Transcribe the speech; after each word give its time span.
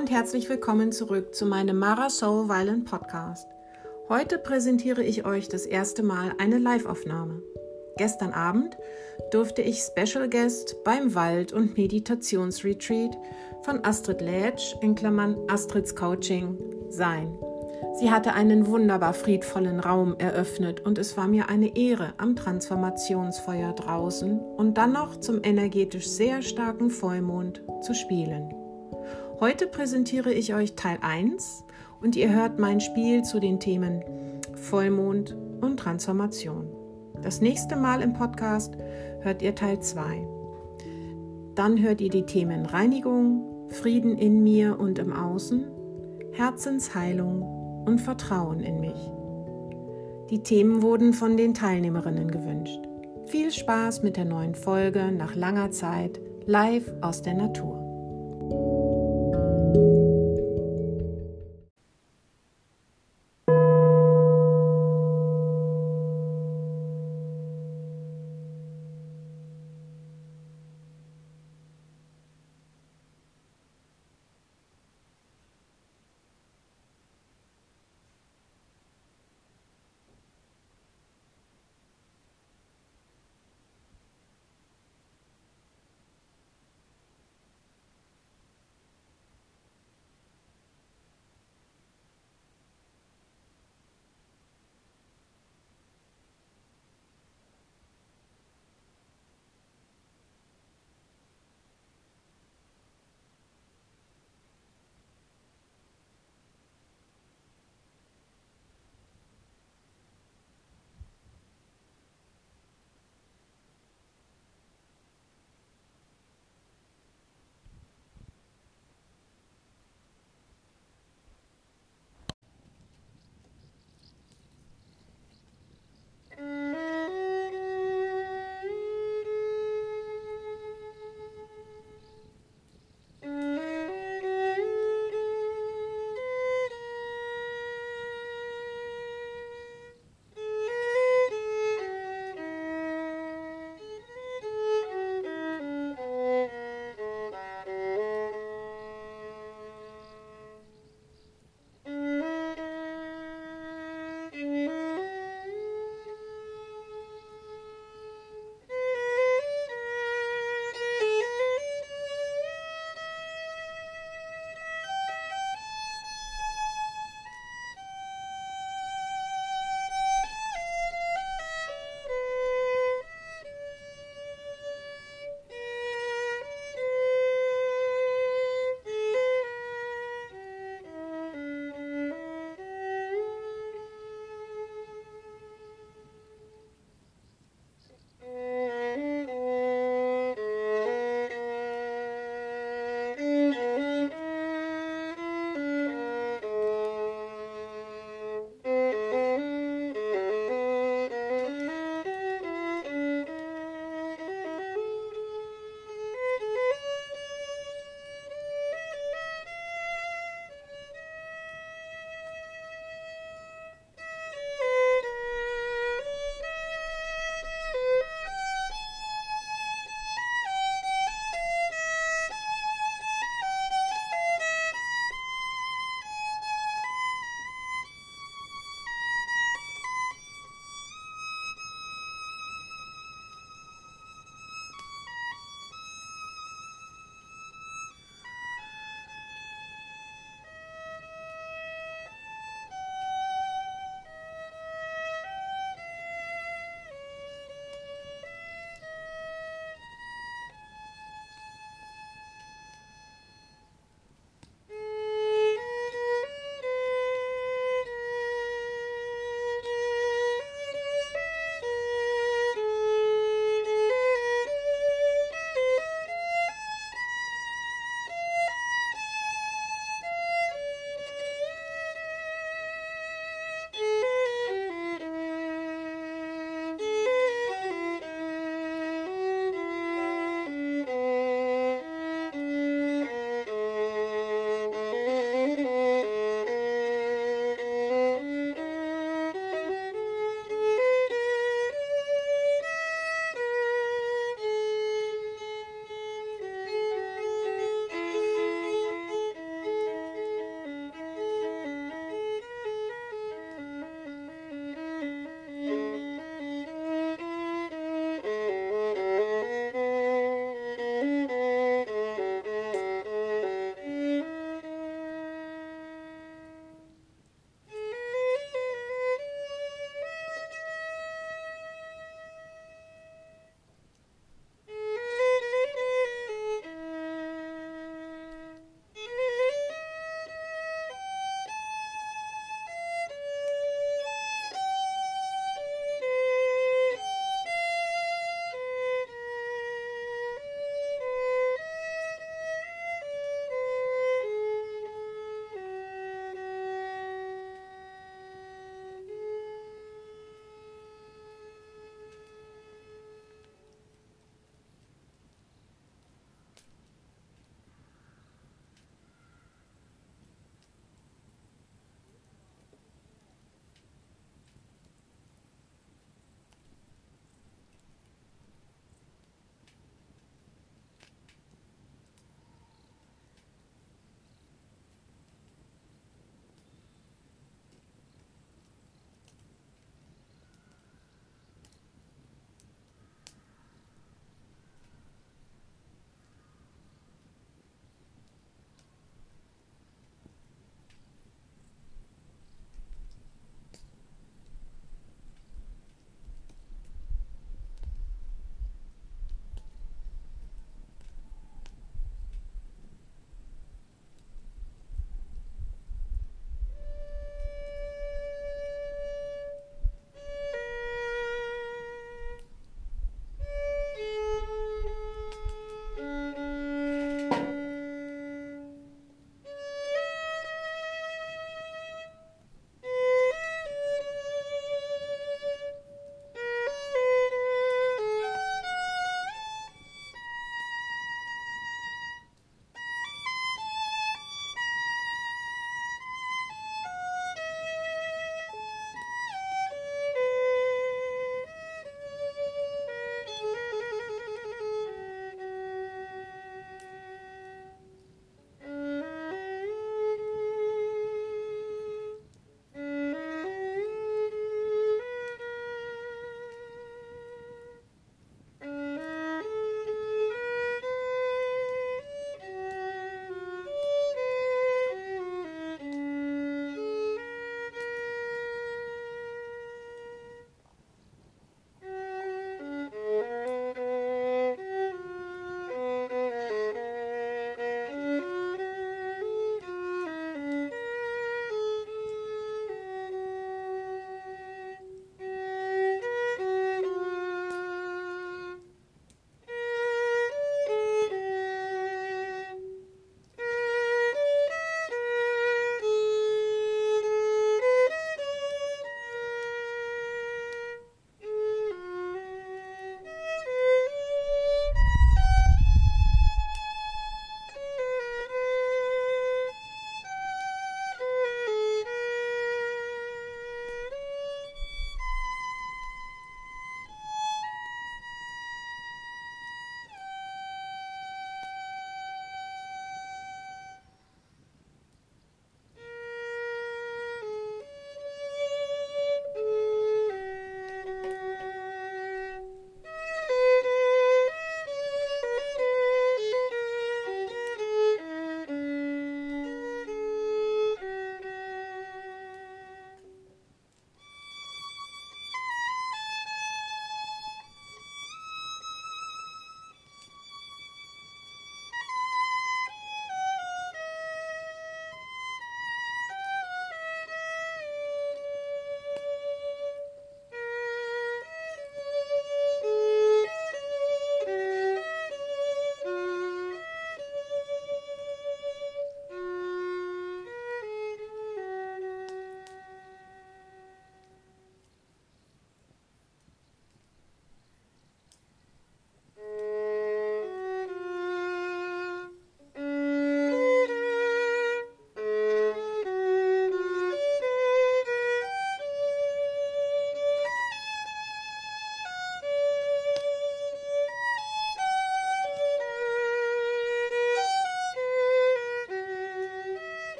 und 0.00 0.10
herzlich 0.10 0.48
willkommen 0.48 0.92
zurück 0.92 1.34
zu 1.34 1.44
meinem 1.44 1.78
Mara 1.78 2.08
Soul 2.08 2.48
Violent 2.48 2.86
Podcast. 2.86 3.46
Heute 4.08 4.38
präsentiere 4.38 5.02
ich 5.02 5.26
euch 5.26 5.50
das 5.50 5.66
erste 5.66 6.02
Mal 6.02 6.32
eine 6.38 6.56
Live-Aufnahme. 6.56 7.42
Gestern 7.98 8.32
Abend 8.32 8.78
durfte 9.30 9.60
ich 9.60 9.82
Special 9.82 10.30
Guest 10.30 10.82
beim 10.84 11.14
Wald- 11.14 11.52
und 11.52 11.76
Meditationsretreat 11.76 13.14
von 13.60 13.84
Astrid 13.84 14.22
Lätsch 14.22 14.74
in 14.80 14.94
Klammern 14.94 15.36
Astrids 15.48 15.94
Coaching 15.94 16.56
sein. 16.88 17.38
Sie 17.98 18.10
hatte 18.10 18.32
einen 18.32 18.68
wunderbar 18.68 19.12
friedvollen 19.12 19.80
Raum 19.80 20.14
eröffnet 20.18 20.80
und 20.80 20.96
es 20.96 21.18
war 21.18 21.28
mir 21.28 21.50
eine 21.50 21.76
Ehre, 21.76 22.14
am 22.16 22.36
Transformationsfeuer 22.36 23.74
draußen 23.74 24.40
und 24.40 24.78
dann 24.78 24.94
noch 24.94 25.16
zum 25.20 25.40
energetisch 25.42 26.08
sehr 26.08 26.40
starken 26.40 26.88
Vollmond 26.88 27.62
zu 27.82 27.92
spielen. 27.92 28.54
Heute 29.40 29.66
präsentiere 29.66 30.34
ich 30.34 30.54
euch 30.54 30.74
Teil 30.74 30.98
1 31.00 31.64
und 32.02 32.14
ihr 32.14 32.30
hört 32.30 32.58
mein 32.58 32.78
Spiel 32.78 33.22
zu 33.22 33.40
den 33.40 33.58
Themen 33.58 34.04
Vollmond 34.54 35.34
und 35.62 35.78
Transformation. 35.78 36.66
Das 37.22 37.40
nächste 37.40 37.74
Mal 37.74 38.02
im 38.02 38.12
Podcast 38.12 38.76
hört 39.20 39.40
ihr 39.40 39.54
Teil 39.54 39.80
2. 39.80 40.28
Dann 41.54 41.80
hört 41.80 42.02
ihr 42.02 42.10
die 42.10 42.26
Themen 42.26 42.66
Reinigung, 42.66 43.70
Frieden 43.70 44.18
in 44.18 44.42
mir 44.42 44.78
und 44.78 44.98
im 44.98 45.10
Außen, 45.10 45.64
Herzensheilung 46.32 47.86
und 47.86 47.98
Vertrauen 47.98 48.60
in 48.60 48.78
mich. 48.80 49.10
Die 50.28 50.42
Themen 50.42 50.82
wurden 50.82 51.14
von 51.14 51.38
den 51.38 51.54
Teilnehmerinnen 51.54 52.30
gewünscht. 52.30 52.82
Viel 53.24 53.50
Spaß 53.50 54.02
mit 54.02 54.18
der 54.18 54.26
neuen 54.26 54.54
Folge 54.54 55.10
nach 55.12 55.34
langer 55.34 55.70
Zeit 55.70 56.20
live 56.44 56.92
aus 57.00 57.22
der 57.22 57.34
Natur. 57.34 57.79
Thank 59.72 59.84
you. 59.84 60.09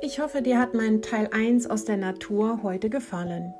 Ich 0.00 0.20
hoffe, 0.20 0.42
dir 0.42 0.60
hat 0.60 0.74
mein 0.74 1.02
Teil 1.02 1.28
1 1.32 1.68
aus 1.68 1.84
der 1.84 1.96
Natur 1.96 2.60
heute 2.62 2.88
gefallen. 2.88 3.52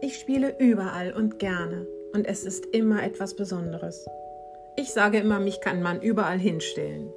Ich 0.00 0.18
spiele 0.18 0.58
überall 0.58 1.12
und 1.12 1.38
gerne 1.38 1.86
und 2.14 2.26
es 2.26 2.44
ist 2.44 2.64
immer 2.72 3.02
etwas 3.02 3.36
Besonderes. 3.36 4.06
Ich 4.76 4.92
sage 4.92 5.18
immer, 5.18 5.40
mich 5.40 5.60
kann 5.60 5.82
man 5.82 6.00
überall 6.00 6.38
hinstellen. 6.38 7.10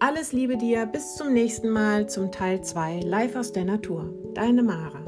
Alles 0.00 0.32
Liebe 0.32 0.56
dir, 0.56 0.86
bis 0.86 1.14
zum 1.14 1.32
nächsten 1.32 1.68
Mal 1.70 2.08
zum 2.08 2.32
Teil 2.32 2.62
2 2.62 3.00
Live 3.00 3.36
aus 3.36 3.52
der 3.52 3.64
Natur. 3.64 4.12
Deine 4.34 4.64
Mara. 4.64 5.07